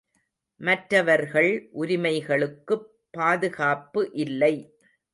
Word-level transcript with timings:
மற்றவர்கள் 0.61 1.51
உரிமைகளுக்குப் 1.73 2.87
பாதுகாப்பு 3.13 4.03
இல்லை! 4.17 4.53